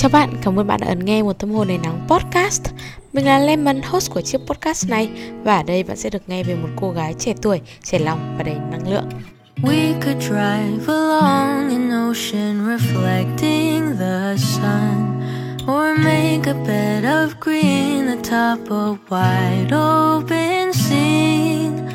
[0.00, 2.62] Chào bạn, cảm ơn bạn đã ấn nghe một tâm hồn đầy nắng podcast.
[3.12, 5.10] Mình là Lemon, host của chiếc podcast này
[5.44, 8.34] và ở đây bạn sẽ được nghe về một cô gái trẻ tuổi, trẻ lòng
[8.38, 9.08] và đầy năng lượng.
[9.62, 15.22] We could drive along an ocean reflecting the sun
[15.62, 21.92] Or make a bed of green atop a wide open scene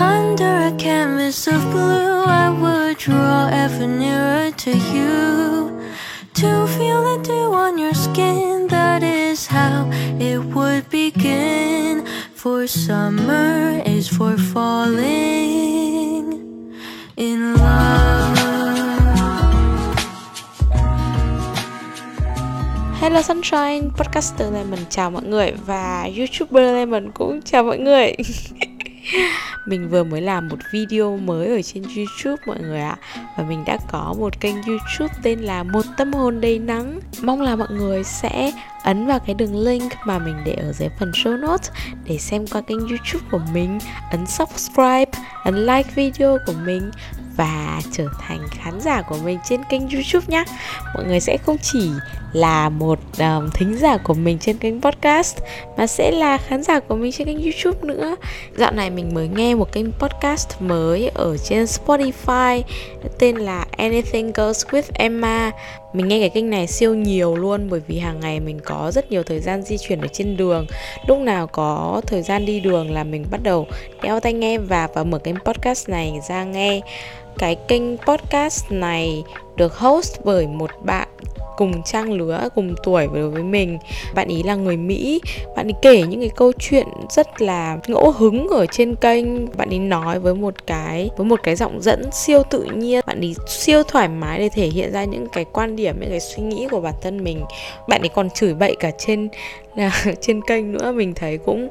[0.00, 5.77] Under a canvas of blue I would draw ever nearer to you
[7.78, 9.88] on your skin That is how
[10.20, 12.06] it would begin.
[12.34, 15.62] For summer is for falling
[17.16, 18.38] in love.
[23.00, 28.14] Hello Sunshine, podcaster Lemon chào mọi người Và YouTuber Lemon cũng chào mọi người.
[29.66, 32.96] mình vừa mới làm một video mới ở trên youtube, mọi người ạ.
[33.36, 37.00] Và mình đã có một kênh youtube tên là một tâm hồn đầy nắng.
[37.22, 40.88] Mong là mọi người sẽ ấn vào cái đường link mà mình để ở dưới
[40.98, 41.70] phần show notes
[42.04, 43.78] để xem qua kênh youtube của mình,
[44.10, 45.10] ấn subscribe,
[45.44, 46.90] ấn like video của mình
[47.38, 50.44] và trở thành khán giả của mình trên kênh youtube nhé
[50.94, 51.90] mọi người sẽ không chỉ
[52.32, 55.38] là một um, thính giả của mình trên kênh podcast
[55.76, 58.16] mà sẽ là khán giả của mình trên kênh youtube nữa.
[58.56, 62.62] Dạo này mình mới nghe một kênh podcast mới ở trên spotify
[63.18, 65.50] tên là anything goes with emma.
[65.92, 69.10] Mình nghe cái kênh này siêu nhiều luôn bởi vì hàng ngày mình có rất
[69.10, 70.66] nhiều thời gian di chuyển ở trên đường.
[71.06, 73.66] Lúc nào có thời gian đi đường là mình bắt đầu
[74.02, 76.80] đeo tai nghe và và mở kênh podcast này ra nghe.
[77.38, 79.22] Cái kênh podcast này
[79.56, 81.08] được host bởi một bạn
[81.58, 83.78] cùng trang lứa, cùng tuổi với với mình.
[84.14, 85.20] Bạn ý là người mỹ.
[85.56, 89.26] Bạn ấy kể những cái câu chuyện rất là ngẫu hứng ở trên kênh.
[89.56, 93.00] Bạn ấy nói với một cái, với một cái giọng dẫn siêu tự nhiên.
[93.06, 96.20] Bạn ấy siêu thoải mái để thể hiện ra những cái quan điểm, những cái
[96.20, 97.40] suy nghĩ của bản thân mình.
[97.88, 99.28] Bạn ấy còn chửi bậy cả trên
[99.76, 100.92] là trên kênh nữa.
[100.92, 101.68] Mình thấy cũng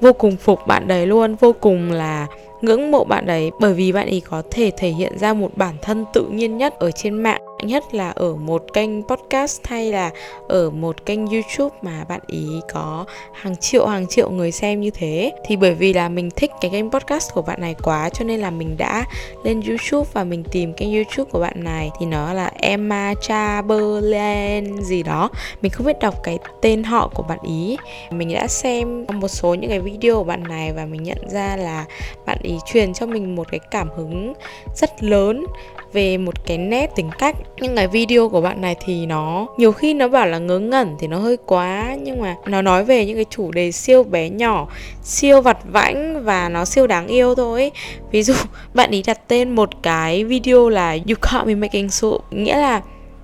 [0.00, 1.34] vô cùng phục bạn đấy luôn.
[1.34, 2.26] Vô cùng là
[2.62, 3.50] ngưỡng mộ bạn đấy.
[3.60, 6.78] Bởi vì bạn ấy có thể thể hiện ra một bản thân tự nhiên nhất
[6.78, 10.10] ở trên mạng nhất là ở một kênh podcast hay là
[10.48, 14.90] ở một kênh youtube mà bạn ý có hàng triệu hàng triệu người xem như
[14.90, 15.32] thế.
[15.44, 18.40] Thì bởi vì là mình thích cái kênh podcast của bạn này quá cho nên
[18.40, 19.04] là mình đã
[19.44, 21.90] lên youtube và mình tìm kênh youtube của bạn này.
[22.00, 25.30] Thì nó là Emma Chamberlain gì đó.
[25.62, 27.76] Mình không biết đọc cái tên họ của bạn ý.
[28.10, 31.56] Mình đã xem một số những cái video của bạn này và mình nhận ra
[31.56, 31.84] là
[32.26, 34.32] bạn ý truyền cho mình một cái cảm hứng
[34.76, 35.46] rất lớn
[35.94, 37.36] về một cái nét tính cách.
[37.60, 40.96] Nhưng cái video của bạn này thì nó, nhiều khi nó bảo là ngớ ngẩn
[40.98, 41.96] thì nó hơi quá.
[42.02, 44.66] Nhưng mà nó nói về những cái chủ đề siêu bé nhỏ,
[45.02, 47.70] siêu vặt vãnh và nó siêu đáng yêu thôi.
[48.10, 48.34] Ví dụ,
[48.74, 52.82] bạn ấy đặt tên một cái video là you caught me making soup nghĩa là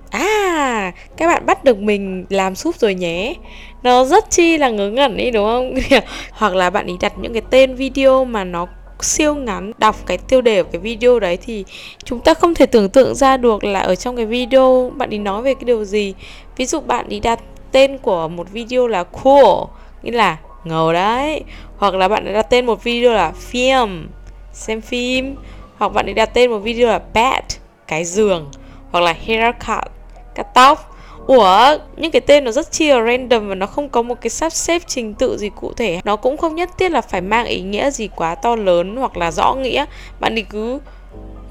[0.09, 3.35] à các bạn bắt được mình làm súp rồi nhé
[3.83, 5.73] nó rất chi là ngớ ngẩn ý, đúng không?
[6.31, 8.67] Hoặc là bạn ấy đặt những cái tên video mà nó
[9.03, 11.65] siêu ngắn, đọc cái tiêu đề của cái video đấy thì
[12.03, 15.19] chúng ta không thể tưởng tượng ra được là ở trong cái video bạn ấy
[15.19, 16.13] nói về cái điều gì.
[16.57, 17.39] Ví dụ bạn ấy đặt
[17.71, 19.67] tên của một video là cool,
[20.03, 21.43] nghĩa là ngầu đấy.
[21.77, 24.09] Hoặc là bạn ấy đặt tên một video là phim,
[24.53, 25.35] xem phim.
[25.77, 27.43] Hoặc bạn ấy đặt tên một video là bed
[27.87, 28.51] cái giường.
[28.91, 29.91] Hoặc là haircut
[30.35, 30.90] cắt tóc.
[31.27, 34.49] Ủa, những cái tên nó rất chia random và nó không có một cái sắp
[34.51, 35.99] xếp trình tự gì cụ thể.
[36.03, 39.17] Nó cũng không nhất thiết là phải mang ý nghĩa gì quá to lớn hoặc
[39.17, 39.85] là rõ nghĩa.
[40.19, 40.79] Bạn thì cứ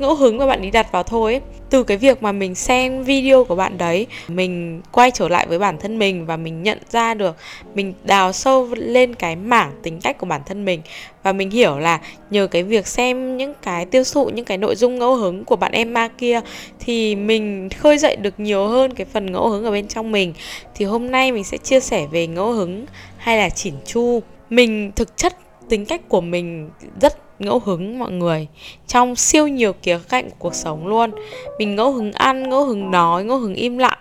[0.00, 1.40] ngẫu hứng mà bạn ấy đặt vào thôi ấy.
[1.70, 5.58] từ cái việc mà mình xem video của bạn đấy, mình quay trở lại với
[5.58, 7.36] bản thân mình và mình nhận ra được,
[7.74, 10.80] mình đào sâu lên cái mảng tính cách của bản thân mình.
[11.22, 12.00] Và mình hiểu là
[12.30, 15.56] nhờ cái việc xem những cái tiêu thụ, những cái nội dung ngẫu hứng của
[15.56, 16.40] bạn em ma kia,
[16.80, 20.34] thì mình khơi dậy được nhiều hơn cái phần ngẫu hứng ở bên trong mình.
[20.74, 24.22] Thì hôm nay mình sẽ chia sẻ về ngẫu hứng hay là chỉn chu.
[24.50, 25.36] Mình thực chất
[25.68, 28.46] tính cách của mình rất ngẫu hứng mọi người.
[28.86, 31.10] Trong siêu nhiều khía cạnh của cuộc sống luôn,
[31.58, 33.98] mình ngẫu hứng ăn, ngẫu hứng nói, ngẫu hứng im lặng,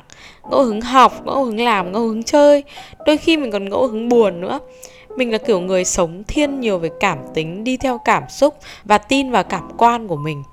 [0.52, 2.64] ngẫu hứng học, ngẫu hứng làm, ngẫu hứng chơi.
[3.06, 4.60] Đôi khi mình còn ngẫu hứng buồn nữa.
[5.18, 8.98] Mình là kiểu người sống thiên nhiều về cảm tính, đi theo cảm xúc và
[8.98, 10.44] tin vào cảm quan của mình.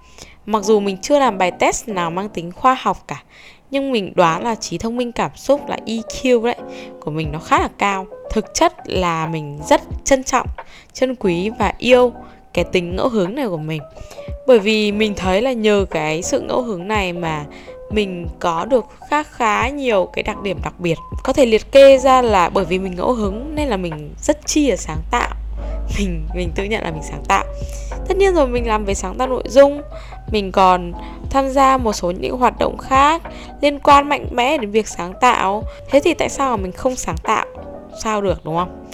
[0.46, 3.22] Mặc dù mình chưa làm bài test nào mang tính khoa học cả,
[3.70, 6.56] nhưng mình đoán là trí thông minh cảm xúc, là EQ đấy,
[7.00, 8.06] của mình nó khá là cao.
[8.30, 10.46] Thực chất là mình rất trân trọng,
[10.92, 12.12] trân quý và yêu
[12.56, 13.82] cái tính ngẫu hứng này của mình.
[14.46, 17.44] Bởi vì mình thấy là nhờ cái sự ngẫu hứng này mà
[17.90, 20.94] mình có được khá khá nhiều cái đặc điểm đặc biệt.
[21.24, 24.46] Có thể liệt kê ra là bởi vì mình ngẫu hứng nên là mình rất
[24.46, 25.30] chi là sáng tạo.
[25.98, 27.44] Mình mình tự nhận là mình sáng tạo.
[28.08, 29.82] Tất nhiên rồi, mình làm về sáng tạo nội dung.
[30.32, 30.92] Mình còn
[31.30, 33.22] tham gia một số những hoạt động khác
[33.60, 35.62] liên quan mạnh mẽ đến việc sáng tạo.
[35.90, 37.46] Thế thì tại sao mà mình không sáng tạo?
[38.02, 38.86] Sao được, đúng không?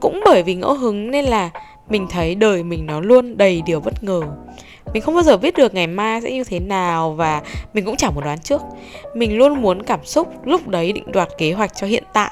[0.00, 1.50] Cũng bởi vì ngẫu hứng nên là
[1.88, 4.20] mình thấy đời mình nó luôn đầy điều bất ngờ.
[4.92, 7.42] Mình không bao giờ biết được ngày mai sẽ như thế nào và
[7.74, 8.62] mình cũng chẳng muốn đoán trước.
[9.14, 12.30] Mình luôn muốn cảm xúc lúc đấy định đoạt kế hoạch cho hiện tại.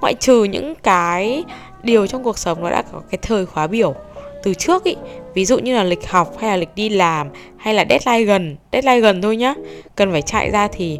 [0.00, 1.44] Ngoại trừ những cái
[1.82, 3.94] điều trong cuộc sống nó đã có cái thời khóa biểu
[4.42, 4.96] từ trước ý,
[5.34, 8.56] ví dụ như là lịch học hay là lịch đi làm hay là deadline gần
[8.72, 9.54] deadline gần thôi nhá.
[9.94, 10.98] Cần phải chạy ra thì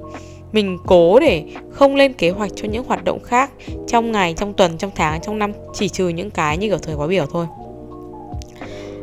[0.53, 3.51] mình cố để không lên kế hoạch cho những hoạt động khác
[3.89, 6.97] trong ngày, trong tuần, trong tháng, trong năm, chỉ trừ những cái như kiểu thời
[6.97, 7.47] khóa biểu thôi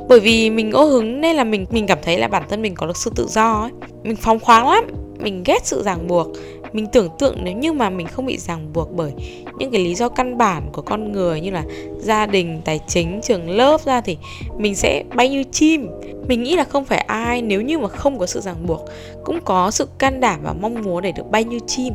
[0.08, 2.76] bởi vì mình ngẫu hứng nên là mình mình cảm thấy là bản thân mình
[2.76, 3.72] có được sự tự do ấy.
[4.04, 4.84] Mình phóng khoáng lắm,
[5.20, 6.28] mình ghét sự ràng buộc.
[6.74, 9.12] Mình tưởng tượng nếu như mà mình không bị ràng buộc bởi
[9.58, 11.64] những cái lý do căn bản của con người như là
[12.00, 14.18] gia đình, tài chính, trường lớp ra thì
[14.58, 15.88] mình sẽ bay như chim.
[16.28, 18.86] Mình nghĩ là không phải ai nếu như mà không có sự ràng buộc
[19.24, 21.94] cũng có sự can đảm và mong muốn để được bay như chim.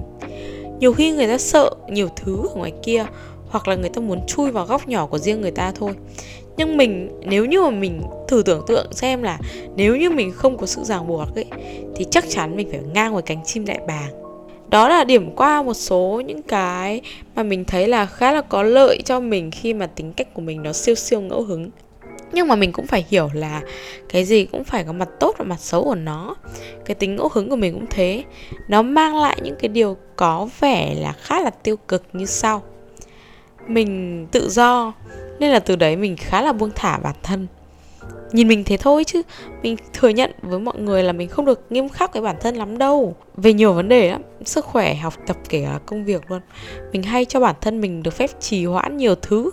[0.81, 3.07] Nhiều khi người ta sợ nhiều thứ ở ngoài kia
[3.49, 5.93] hoặc là người ta muốn chui vào góc nhỏ của riêng người ta thôi
[6.57, 9.39] nhưng mình, nếu như mà mình thử tưởng tượng xem là
[9.77, 11.47] nếu như mình không có sự ràng buộc ấy,
[11.97, 14.11] thì chắc chắn mình phải ngang với cánh chim đại bàng.
[14.69, 17.01] Đó là điểm qua một số những cái
[17.35, 20.43] mà mình thấy là khá là có lợi cho mình khi mà tính cách của
[20.43, 21.71] mình nó siêu siêu ngẫu hứng.
[22.33, 23.63] Nhưng mà mình cũng phải hiểu là
[24.09, 26.37] cái gì cũng phải có mặt tốt và mặt xấu của nó.
[26.85, 28.25] Cái tính ngẫu hứng của mình cũng thế.
[28.69, 32.63] Nó mang lại những cái điều có vẻ là khá là tiêu cực như sau.
[33.67, 34.93] Mình tự do
[35.41, 37.47] nên là từ đấy mình khá là buông thả bản thân.
[38.33, 39.23] Nhìn mình thế thôi chứ,
[39.63, 42.57] mình thừa nhận với mọi người là mình không được nghiêm khắc với bản thân
[42.57, 43.17] lắm đâu.
[43.37, 46.41] Về nhiều vấn đề lắm, sức khỏe, học tập, kể cả công việc luôn.
[46.93, 49.51] Mình hay cho bản thân mình được phép trì hoãn nhiều thứ.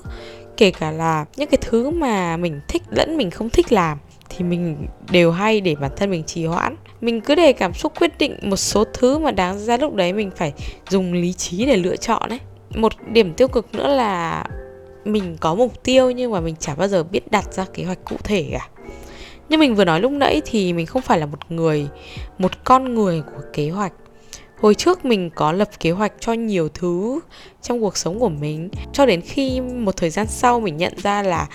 [0.58, 3.98] Kể cả là những cái thứ mà mình thích lẫn mình không thích làm,
[4.30, 6.76] thì mình đều hay để bản thân mình trì hoãn.
[7.02, 10.14] Mình cứ để cảm xúc quyết định một số thứ mà đáng ra lúc đấy
[10.14, 10.54] mình phải
[10.90, 12.40] dùng lý trí để lựa chọn ấy.
[12.76, 14.44] Một điểm tiêu cực nữa là
[15.08, 18.06] mình có mục tiêu nhưng mà mình chả bao giờ biết đặt ra kế hoạch
[18.06, 18.70] cụ thể cả.
[19.50, 21.88] Như mình vừa nói lúc nãy thì mình không phải là một người,
[22.38, 23.94] một con người của kế hoạch.
[24.60, 27.20] Hồi trước mình có lập kế hoạch cho nhiều thứ
[27.62, 31.24] trong cuộc sống của mình, cho đến khi một thời gian sau mình nhận ra
[31.24, 31.48] là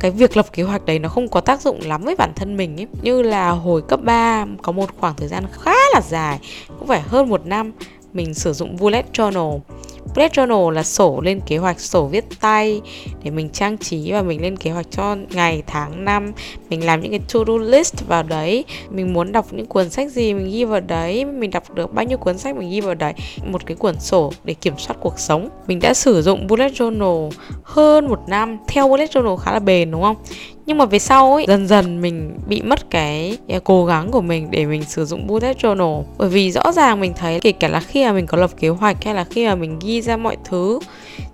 [0.00, 2.56] cái việc lập kế hoạch đấy nó không có tác dụng lắm với bản thân
[2.56, 2.86] mình ấy.
[3.02, 6.38] Như là hồi cấp 3 có một khoảng thời gian khá là dài,
[6.78, 7.72] cũng phải hơn một năm
[8.12, 9.60] mình sử dụng bullet journal.
[10.14, 12.80] Bullet Journal là sổ lên kế hoạch, sổ viết tay
[13.22, 16.32] để mình trang trí và mình lên kế hoạch cho ngày, tháng, năm.
[16.70, 18.64] Mình làm những cái to-do list vào đấy.
[18.90, 21.24] Mình muốn đọc những cuốn sách gì mình ghi vào đấy.
[21.24, 23.12] Mình đọc được bao nhiêu cuốn sách mình ghi vào đấy.
[23.46, 25.48] Một cái cuốn sổ để kiểm soát cuộc sống.
[25.66, 27.30] Mình đã sử dụng Bullet Journal
[27.62, 28.58] hơn một năm.
[28.68, 30.16] Theo Bullet Journal khá là bền đúng không?
[30.70, 34.20] Nhưng mà về sau ấy dần dần mình bị mất cái, cái cố gắng của
[34.20, 36.02] mình để mình sử dụng bullet journal.
[36.18, 38.68] Bởi vì rõ ràng mình thấy kể cả là khi mà mình có lập kế
[38.68, 40.78] hoạch hay là khi mà mình ghi ra mọi thứ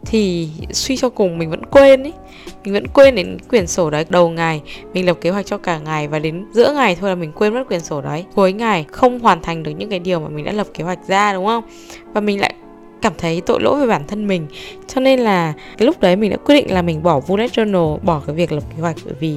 [0.06, 2.12] thì suy cho cùng mình vẫn quên ấy.
[2.64, 4.60] Mình vẫn quên đến quyển sổ đấy đầu ngày.
[4.94, 7.54] Mình lập kế hoạch cho cả ngày và đến giữa ngày thôi là mình quên
[7.54, 8.24] mất quyển sổ đấy.
[8.34, 11.08] Cuối ngày không hoàn thành được những cái điều mà mình đã lập kế hoạch
[11.08, 11.64] ra đúng không?
[12.12, 12.54] Và mình lại
[13.02, 14.46] cảm thấy tội lỗi về bản thân mình.
[14.86, 17.98] Cho nên là cái lúc đấy mình đã quyết định là mình bỏ bullet journal
[17.98, 18.96] bỏ cái việc lập kế hoạch.
[19.04, 19.36] Bởi vì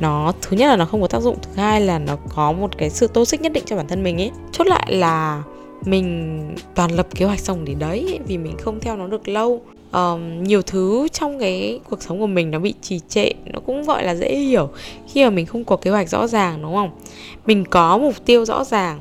[0.00, 2.78] nó thứ nhất là nó không có tác dụng thứ hai là nó có một
[2.78, 4.30] cái sự tô xích nhất định cho bản thân mình ấy.
[4.52, 5.42] Chốt lại là
[5.84, 6.40] mình
[6.74, 9.60] toàn lập kế hoạch xong để đấy vì mình không theo nó được lâu.
[9.92, 13.82] Um, nhiều thứ trong cái cuộc sống của mình nó bị trì trệ nó cũng
[13.82, 14.68] gọi là dễ hiểu
[15.08, 16.90] khi mà mình không có kế hoạch rõ ràng đúng không?
[17.46, 19.00] Mình có mục tiêu rõ ràng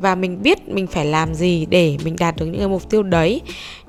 [0.00, 3.02] và mình biết mình phải làm gì để mình đạt được những cái mục tiêu
[3.02, 3.40] đấy.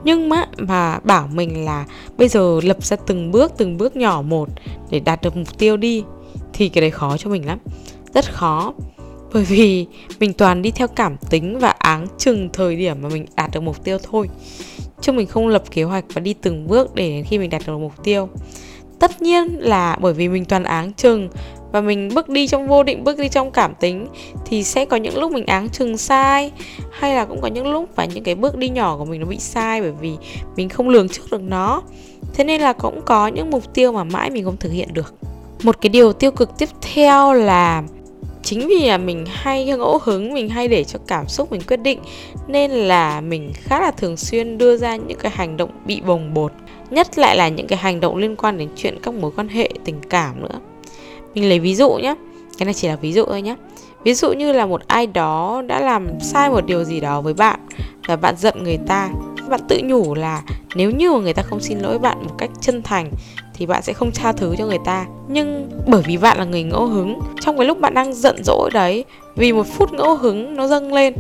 [0.04, 1.86] Nhưng mà mà bảo mình là
[2.18, 4.50] bây giờ lập ra từng bước từng bước nhỏ một
[4.90, 6.04] để đạt được mục tiêu đi,
[6.54, 7.60] thì cái đấy khó cho mình lắm.
[8.14, 8.74] Rất khó.
[9.34, 9.86] Bởi vì
[10.20, 13.64] mình toàn đi theo cảm tính và áng chừng thời điểm mà mình đạt được
[13.64, 14.30] mục tiêu thôi.
[15.02, 17.62] Chứ mình không lập kế hoạch và đi từng bước để đến khi mình đạt
[17.68, 18.30] được mục tiêu.
[19.00, 21.30] Tất nhiên là bởi vì mình toàn áng chừng
[21.72, 24.08] và mình bước đi trong vô định, bước đi trong cảm tính
[24.46, 26.52] thì sẽ có những lúc mình áng chừng sai,
[26.92, 29.28] hay là cũng có những lúc và những cái bước đi nhỏ của mình nó
[29.28, 30.14] bị sai bởi vì
[30.56, 31.82] mình không lường trước được nó.
[32.34, 35.14] Thế nên là cũng có những mục tiêu mà mãi mình không thực hiện được.
[35.64, 37.84] Một cái điều tiêu cực tiếp theo là
[38.44, 41.78] chính vì là mình hay ngẫu hứng, mình hay để cho cảm xúc mình quyết
[41.78, 42.00] định,
[42.48, 46.34] nên là mình khá là thường xuyên đưa ra những cái hành động bị bồng
[46.34, 46.52] bột.
[46.90, 49.70] Nhất lại là những cái hành động liên quan đến chuyện các mối quan hệ,
[49.86, 50.60] tình cảm nữa
[51.34, 52.16] mình lấy ví dụ nhé
[52.58, 53.56] cái này chỉ là ví dụ thôi nhé
[54.04, 57.34] ví dụ như là một ai đó đã làm sai một điều gì đó với
[57.34, 57.60] bạn
[58.08, 59.10] và bạn giận người ta,
[59.50, 60.42] bạn tự nhủ là
[60.76, 63.12] nếu như người ta không xin lỗi bạn một cách chân thành
[63.54, 65.06] thì bạn sẽ không tha thứ cho người ta.
[65.28, 68.70] Nhưng bởi vì bạn là người ngẫu hứng, trong cái lúc bạn đang giận dỗi
[68.74, 69.06] đấy,
[69.36, 71.14] vì một phút ngẫu hứng nó dâng lên,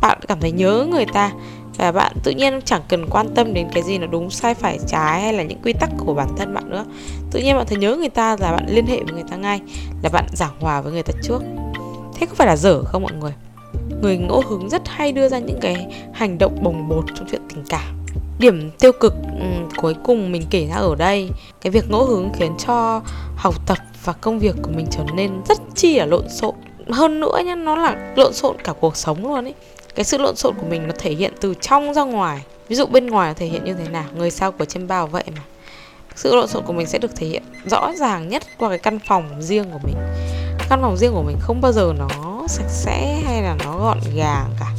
[0.00, 1.32] bạn cảm thấy nhớ người ta
[1.76, 4.78] và bạn tự nhiên chẳng cần quan tâm đến cái gì là đúng sai phải
[4.86, 6.84] trái hay là những quy tắc của bản thân bạn nữa.
[7.30, 9.60] Tự nhiên bạn thấy nhớ người ta là bạn liên hệ với người ta ngay
[10.02, 11.42] là bạn giảng hòa với người ta trước.
[12.14, 13.32] Thế có phải là dở không mọi người?
[14.02, 17.42] Người ngẫu hứng rất hay đưa ra những cái hành động bồng bột trong chuyện
[17.48, 18.06] tình cảm.
[18.38, 21.30] Điểm tiêu cực um, cuối cùng mình kể ra ở đây
[21.60, 23.02] cái việc ngẫu hứng khiến cho
[23.36, 26.54] học tập và công việc của mình trở nên rất chi là lộn xộn.
[26.88, 29.54] Hơn nữa nhá nó là lộn xộn cả cuộc sống luôn ấy
[29.96, 32.42] cái sự lộn xộn của mình nó thể hiện từ trong ra ngoài.
[32.68, 35.06] Ví dụ bên ngoài nó thể hiện như thế nào, người sao của trên bao
[35.06, 35.42] vậy mà.
[36.16, 38.98] Sự lộn xộn của mình sẽ được thể hiện rõ ràng nhất qua cái căn
[39.08, 39.94] phòng riêng của mình.
[40.68, 43.98] Căn phòng riêng của mình không bao giờ nó sạch sẽ hay là nó gọn
[44.14, 44.72] gàng cả.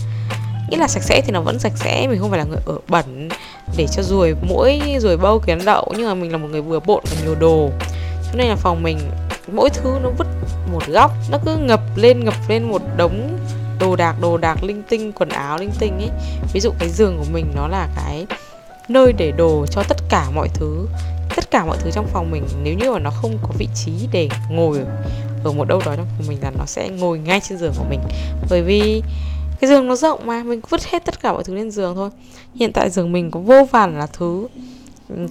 [0.69, 2.77] Nghĩa là sạch sẽ thì nó vẫn sạch sẽ, mình không phải là người ở
[2.87, 3.29] bẩn
[3.77, 6.79] để cho ruồi mỗi ruồi bâu kiến đậu, nhưng mà mình là một người vừa
[6.79, 7.69] bộn và nhiều đồ.
[8.25, 8.99] Cho nên là phòng mình,
[9.51, 10.27] mỗi thứ nó vứt
[10.71, 13.37] một góc, nó cứ ngập lên ngập lên một đống
[13.79, 16.09] đồ đạc đồ đạc, linh tinh, quần áo, linh tinh ấy
[16.53, 18.25] ví dụ cái giường của mình nó là cái
[18.89, 20.87] nơi để đồ cho tất cả mọi thứ.
[21.35, 23.91] Tất cả mọi thứ trong phòng mình, nếu như mà nó không có vị trí
[24.11, 24.79] để ngồi
[25.43, 27.85] ở một đâu đó trong phòng mình là nó sẽ ngồi ngay trên giường của
[27.89, 27.99] mình.
[28.49, 29.03] Bởi vì
[29.59, 32.09] cái giường nó rộng mà, mình vứt hết tất cả mọi thứ lên giường thôi.
[32.55, 34.47] Hiện tại giường mình có vô vàn là thứ.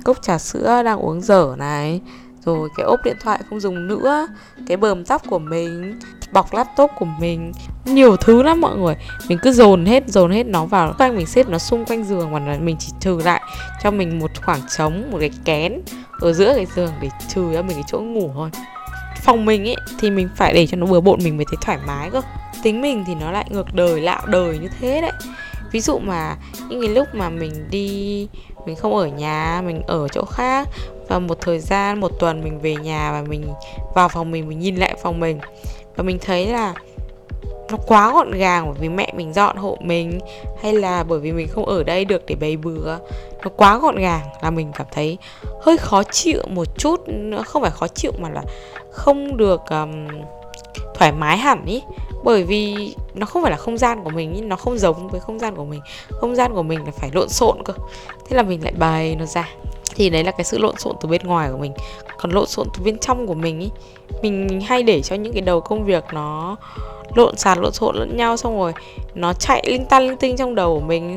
[0.05, 2.01] Cốc trà sữa đang uống dở này
[2.47, 4.27] rồi cái ốp điện thoại không dùng nữa,
[4.67, 5.99] cái bờm tóc của mình,
[6.33, 7.53] bọc laptop của mình,
[7.85, 8.97] nhiều thứ lắm mọi người.
[9.29, 12.33] Mình cứ dồn hết dồn hết nó vào, quanh mình xếp nó xung quanh giường
[12.33, 13.43] và mình chỉ trừ lại
[13.83, 15.81] cho mình một khoảng trống, một cái kén
[16.21, 18.51] ở giữa cái giường để trừ cho mình cái chỗ ngủ thôi.
[19.23, 21.79] Phòng mình ấy thì mình phải để cho nó bừa bộn, mình mới thấy thoải
[21.87, 22.21] mái cơ.
[22.63, 25.13] Tính mình thì nó lại ngược đời, lạo đời như thế đấy.
[25.73, 26.37] Ví dụ mà
[26.69, 28.29] những cái lúc mà mình đi
[28.67, 30.69] mình không ở nhà mình ở chỗ khác.
[31.09, 33.47] Và một thời gian một tuần mình về nhà và mình
[33.95, 35.39] vào phòng mình mình nhìn lại phòng mình.
[35.97, 36.75] Và mình thấy là
[37.71, 40.19] nó quá gọn gàng bởi vì mẹ mình dọn hộ mình
[40.63, 42.99] hay là bởi vì mình không ở đây được để bày bừa.
[43.43, 45.19] Nó quá gọn gàng là mình cảm thấy
[45.63, 47.01] hơi khó chịu một chút.
[47.47, 48.43] Không phải khó chịu mà là
[48.91, 50.09] không được um,
[50.95, 51.83] thoải mái hẳn ý
[52.27, 55.39] bởi vì nó không phải là không gian của mình nó không giống với không
[55.39, 55.81] gian của mình.
[56.11, 57.73] Không gian của mình là phải lộn xộn cơ.
[58.29, 59.49] Thế là mình lại bày nó ra.
[59.95, 61.73] Thì đấy là cái sự lộn xộn từ bên ngoài của mình.
[62.19, 63.71] Còn lộn xộn từ bên trong của mình ý,
[64.23, 66.57] mình hay để cho những cái đầu công việc nó
[67.15, 68.73] lộn xạt lộn xộn lẫn nhau xong rồi
[69.15, 71.17] nó chạy linh ta linh tinh trong đầu của mình.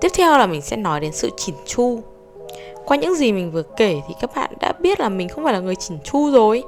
[0.00, 2.00] Tiếp theo là mình sẽ nói đến sự chỉn chu
[2.84, 5.52] qua những gì mình vừa kể thì các bạn đã biết là mình không phải
[5.52, 6.62] là người chỉnh chu rồi.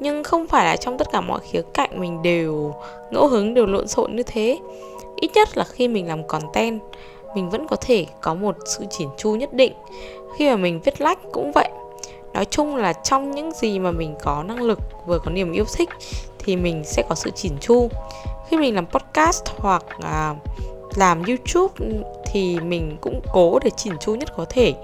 [0.00, 2.74] Nhưng không phải là trong tất cả mọi khía cạnh mình đều
[3.10, 4.58] ngẫu hứng đều lộn xộn như thế.
[5.16, 6.80] Ít nhất là khi mình làm content
[7.34, 9.72] mình vẫn có thể có một sự chỉn chu nhất định.
[10.36, 11.68] Khi mà mình viết lách cũng vậy.
[12.34, 15.64] Nói chung là trong những gì mà mình có năng lực vừa có niềm yêu
[15.76, 15.88] thích
[16.38, 17.88] thì mình sẽ có sự chỉn chu.
[18.48, 20.34] Khi mình làm podcast hoặc à,
[20.96, 21.74] làm youtube
[22.32, 24.74] thì mình cũng cố để chỉn chu nhất có thể.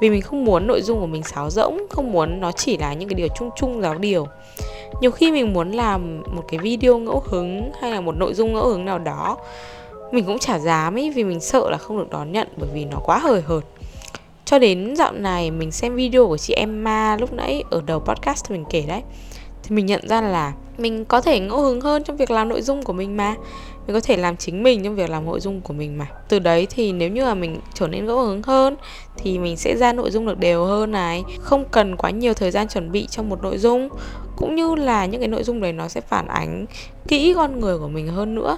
[0.00, 2.94] Vì mình không muốn nội dung của mình sáo rỗng, không muốn nó chỉ là
[2.94, 4.26] những cái điều chung chung, giáo điều.
[5.00, 8.52] Nhiều khi mình muốn làm một cái video ngẫu hứng hay là một nội dung
[8.52, 9.38] ngẫu hứng nào đó,
[10.12, 12.84] mình cũng chả dám ấy vì mình sợ là không được đón nhận bởi vì
[12.84, 13.64] nó quá hời hợt.
[14.44, 18.50] Cho đến dạo này mình xem video của chị Emma lúc nãy ở đầu podcast
[18.50, 19.02] mình kể đấy,
[19.62, 22.62] thì mình nhận ra là mình có thể ngẫu hứng hơn trong việc làm nội
[22.62, 23.34] dung của mình mà
[23.86, 26.06] mình có thể làm chính mình trong việc làm nội dung của mình mà.
[26.28, 28.76] Từ đấy thì nếu như là mình trở nên ngẫu hứng hơn,
[29.16, 31.22] thì mình sẽ ra nội dung được đều hơn này.
[31.40, 33.88] Không cần quá nhiều thời gian chuẩn bị cho một nội dung,
[34.36, 36.66] cũng như là những cái nội dung đấy nó sẽ phản ánh
[37.08, 38.56] kỹ con người của mình hơn nữa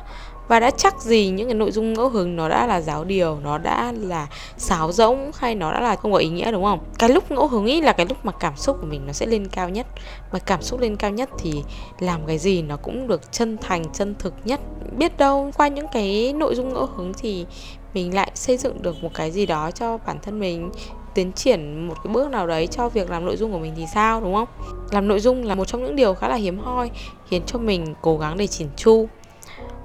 [0.48, 3.38] và đã chắc gì những cái nội dung ngẫu hứng nó đã là giáo điều,
[3.40, 6.78] nó đã là sáo rỗng hay nó đã là không có ý nghĩa, đúng không?
[6.98, 9.26] Cái lúc ngẫu hứng ý là cái lúc mà cảm xúc của mình nó sẽ
[9.26, 9.86] lên cao nhất.
[10.32, 11.62] Mà cảm xúc lên cao nhất thì
[11.98, 14.60] làm cái gì nó cũng được chân thành, chân thực nhất.
[14.96, 17.46] Biết đâu qua những cái nội dung ngẫu hứng thì
[17.94, 20.70] mình lại xây dựng được một cái gì đó cho bản thân mình,
[21.14, 23.86] tiến triển một cái bước nào đấy cho việc làm nội dung của mình thì
[23.94, 24.48] sao, đúng không?
[24.90, 26.90] Làm nội dung là một trong những điều khá là hiếm hoi,
[27.28, 29.08] khiến cho mình cố gắng để chỉn chu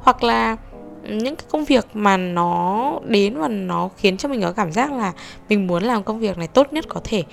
[0.01, 0.57] hoặc là
[1.03, 4.93] những cái công việc mà nó đến và nó khiến cho mình có cảm giác
[4.93, 5.13] là
[5.49, 7.23] mình muốn làm công việc này tốt nhất có thể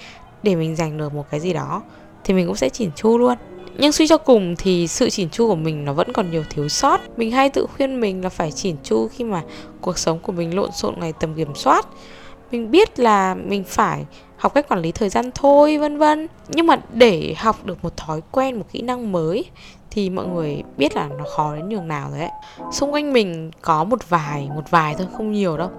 [0.42, 1.82] để mình giành được một cái gì đó,
[2.24, 3.34] thì mình cũng sẽ chỉn chu luôn.
[3.78, 6.68] Nhưng suy cho cùng thì sự chỉn chu của mình nó vẫn còn nhiều thiếu
[6.68, 7.00] sót.
[7.16, 9.42] Mình hay tự khuyên mình là phải chỉn chu khi mà
[9.80, 11.86] cuộc sống của mình lộn xộn ngày tầm kiểm soát.
[12.50, 14.04] Mình biết là mình phải
[14.36, 16.28] học cách quản lý thời gian thôi, vân vân.
[16.48, 19.44] Nhưng mà để học được một thói quen, một kỹ năng mới
[19.90, 22.30] thì mọi người biết là nó khó đến nhường nào rồi đấy
[22.72, 25.70] xung quanh mình có một vài một vài thôi, không nhiều đâu.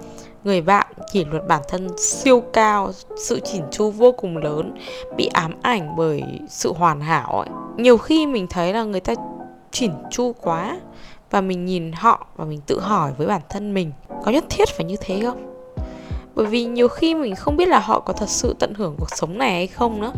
[0.44, 4.76] Người bạn kỷ luật bản thân siêu cao, sự chỉn chu vô cùng lớn,
[5.18, 7.50] bị ám ảnh bởi sự hoàn hảo ấy.
[7.78, 9.14] Nhiều khi mình thấy là người ta
[9.72, 10.80] chỉn chu quá
[11.32, 13.92] và mình nhìn họ và mình tự hỏi với bản thân mình,
[14.26, 15.57] có nhất thiết phải như thế không?
[16.38, 19.10] Bởi vì nhiều khi mình không biết là họ có thật sự tận hưởng cuộc
[19.16, 20.12] sống này hay không nữa.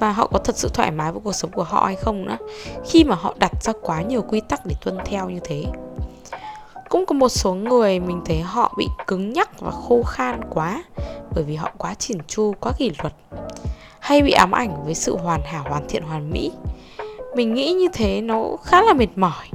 [0.00, 2.36] Và họ có thật sự thoải mái với cuộc sống của họ hay không nữa.
[2.86, 5.64] Khi mà họ đặt ra quá nhiều quy tắc để tuân theo như thế.
[6.88, 10.84] Cũng có một số người mình thấy họ bị cứng nhắc và khô khan quá.
[11.34, 13.14] Bởi vì họ quá chỉn chu, quá kỷ luật.
[13.98, 16.52] Hay bị ám ảnh với sự hoàn hảo, hoàn thiện, hoàn mỹ.
[17.36, 19.48] Mình nghĩ như thế nó khá là mệt mỏi.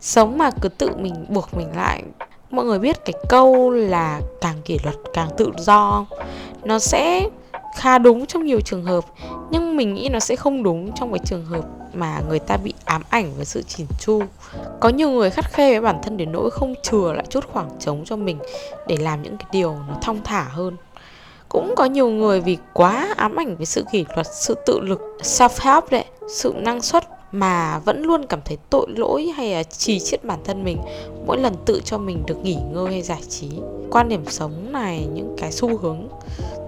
[0.00, 2.02] Sống mà cứ tự mình buộc mình lại
[2.50, 6.06] mọi người biết cái câu là càng kỷ luật càng tự do.
[6.64, 7.28] Nó sẽ
[7.76, 9.04] khá đúng trong nhiều trường hợp,
[9.50, 12.74] nhưng mình nghĩ nó sẽ không đúng trong cái trường hợp mà người ta bị
[12.84, 14.22] ám ảnh với sự chỉn chu.
[14.80, 17.70] Có nhiều người khắt khe với bản thân đến nỗi không chừa lại chút khoảng
[17.80, 18.38] trống cho mình
[18.86, 20.76] để làm những cái điều nó thong thả hơn.
[21.48, 25.00] Cũng có nhiều người vì quá ám ảnh với sự kỷ luật, sự tự lực
[25.22, 27.04] self help đấy, sự năng suất
[27.38, 30.78] mà vẫn luôn cảm thấy tội lỗi hay là trì chiết bản thân mình,
[31.26, 33.48] mỗi lần tự cho mình được nghỉ ngơi hay giải trí.
[33.90, 36.08] Quan điểm sống này, những cái xu hướng,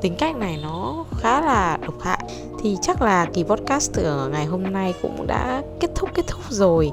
[0.01, 2.25] tính cách này nó khá là độc hại.
[2.63, 6.41] Thì chắc là kỳ podcast ở ngày hôm nay cũng đã kết thúc kết thúc
[6.49, 6.91] rồi.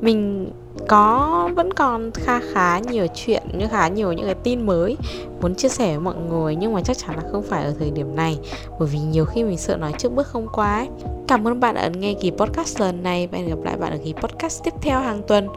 [0.00, 0.50] Mình
[0.88, 4.96] có vẫn còn kha khá nhiều chuyện như khá nhiều những cái tin mới
[5.40, 7.90] muốn chia sẻ với mọi người nhưng mà chắc chắn là không phải ở thời
[7.90, 8.38] điểm này
[8.78, 10.88] bởi vì nhiều khi mình sợ nói trước bước không quá ấy.
[11.28, 13.98] Cảm ơn bạn đã nghe kỳ podcast lần này và hẹn gặp lại bạn ở
[14.04, 15.48] kỳ podcast tiếp theo hàng tuần.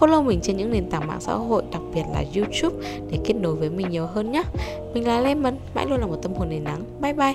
[0.00, 2.76] Follow mình trên những nền tảng mạng xã hội, đặc biệt là YouTube
[3.10, 4.42] để kết nối với mình nhiều hơn nhé.
[4.94, 6.80] Mình là Lemon, mãi luôn là một tâm hồn đầy nắng.
[7.00, 7.34] Bye bye.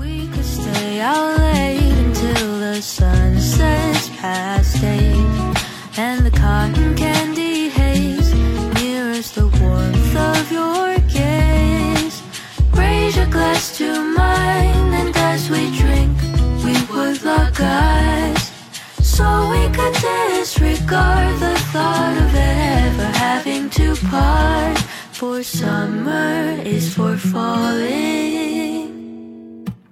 [0.00, 5.43] We could stay out late until the sun sets past eight
[5.96, 8.34] and the cotton candy haze
[8.74, 12.22] mirrors the warmth of your gaze.
[12.72, 16.16] Raise your glass to mine, and as we drink,
[16.64, 18.50] we would lock eyes.
[19.02, 24.78] So we could disregard the thought of ever having to part.
[25.12, 27.84] For summer is for falling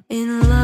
[0.08, 0.61] in love.